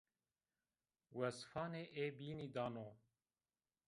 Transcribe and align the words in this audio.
Wesfanê 1.17 1.85
ê 2.03 2.05
bînî 2.17 2.47
dano 2.55 2.87